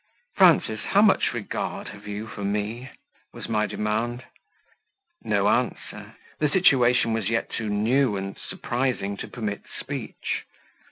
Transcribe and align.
"Frances, 0.35 0.79
how 0.79 1.03
much 1.03 1.31
regard 1.31 1.89
have 1.89 2.07
you 2.07 2.25
for 2.25 2.43
me?" 2.43 2.89
was 3.33 3.47
my 3.47 3.67
demand. 3.67 4.23
No 5.23 5.47
answer; 5.47 6.15
the 6.39 6.49
situation 6.49 7.13
was 7.13 7.29
yet 7.29 7.51
too 7.51 7.69
new 7.69 8.15
and 8.17 8.35
surprising 8.35 9.15
to 9.17 9.27
permit 9.27 9.61
speech. 9.79 10.45